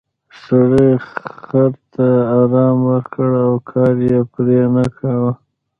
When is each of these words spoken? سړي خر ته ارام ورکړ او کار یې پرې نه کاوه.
سړي 0.43 0.91
خر 1.09 1.71
ته 1.93 2.07
ارام 2.39 2.77
ورکړ 2.91 3.29
او 3.45 3.53
کار 3.69 3.93
یې 4.09 4.19
پرې 4.31 4.59
نه 4.75 4.85
کاوه. 4.97 5.31